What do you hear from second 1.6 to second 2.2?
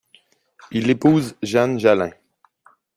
Jallain.